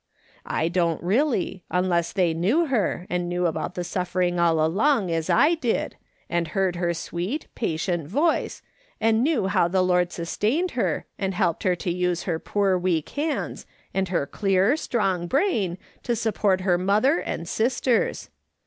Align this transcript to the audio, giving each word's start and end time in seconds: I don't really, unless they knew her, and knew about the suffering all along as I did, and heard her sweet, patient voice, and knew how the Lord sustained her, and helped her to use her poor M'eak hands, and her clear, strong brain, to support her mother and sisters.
I 0.47 0.67
don't 0.67 1.03
really, 1.03 1.63
unless 1.69 2.11
they 2.11 2.33
knew 2.33 2.65
her, 2.65 3.05
and 3.07 3.29
knew 3.29 3.45
about 3.45 3.75
the 3.75 3.83
suffering 3.83 4.39
all 4.39 4.65
along 4.65 5.11
as 5.11 5.29
I 5.29 5.53
did, 5.53 5.95
and 6.27 6.47
heard 6.47 6.77
her 6.77 6.91
sweet, 6.95 7.45
patient 7.53 8.07
voice, 8.07 8.63
and 8.99 9.23
knew 9.23 9.45
how 9.45 9.67
the 9.67 9.83
Lord 9.83 10.11
sustained 10.11 10.71
her, 10.71 11.05
and 11.19 11.35
helped 11.35 11.61
her 11.61 11.75
to 11.75 11.91
use 11.91 12.23
her 12.23 12.39
poor 12.39 12.79
M'eak 12.79 13.09
hands, 13.09 13.67
and 13.93 14.07
her 14.09 14.25
clear, 14.25 14.75
strong 14.75 15.27
brain, 15.27 15.77
to 16.01 16.15
support 16.15 16.61
her 16.61 16.79
mother 16.79 17.19
and 17.19 17.47
sisters. 17.47 18.31